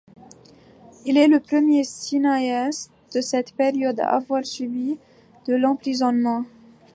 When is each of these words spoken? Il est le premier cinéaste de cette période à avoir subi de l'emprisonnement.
Il 1.05 1.15
est 1.15 1.27
le 1.27 1.39
premier 1.39 1.83
cinéaste 1.83 2.89
de 3.13 3.21
cette 3.21 3.53
période 3.53 3.99
à 3.99 4.15
avoir 4.15 4.43
subi 4.43 4.97
de 5.45 5.53
l'emprisonnement. 5.53 6.43